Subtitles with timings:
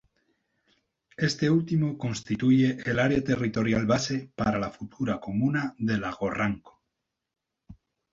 [1.17, 6.81] Este último constituye el área territorial base para la futura comuna de Lago Ranco.